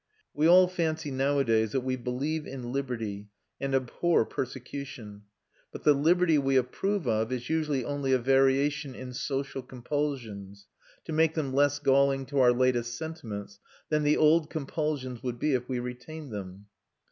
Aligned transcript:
We 0.33 0.47
all 0.47 0.67
fancy 0.67 1.11
nowadays 1.11 1.73
that 1.73 1.81
we 1.81 1.95
believe 1.95 2.47
in 2.47 2.71
liberty 2.71 3.27
and 3.59 3.75
abhor 3.75 4.25
persecution; 4.25 5.25
but 5.71 5.83
the 5.83 5.93
liberty 5.93 6.39
we 6.39 6.55
approve 6.55 7.07
of 7.07 7.31
is 7.31 7.51
usually 7.51 7.85
only 7.85 8.11
a 8.11 8.17
variation 8.17 8.95
in 8.95 9.13
social 9.13 9.61
compulsions, 9.61 10.65
to 11.05 11.13
make 11.13 11.35
them 11.35 11.53
less 11.53 11.77
galling 11.77 12.25
to 12.25 12.39
our 12.39 12.51
latest 12.51 12.97
sentiments 12.97 13.59
than 13.89 14.01
the 14.01 14.17
old 14.17 14.49
compulsions 14.49 15.21
would 15.21 15.37
be 15.37 15.53
if 15.53 15.69
we 15.69 15.77
retained 15.77 16.31
them. 16.31 16.65